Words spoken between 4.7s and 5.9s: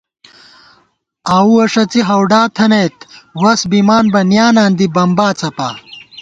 دی بمبا څَپا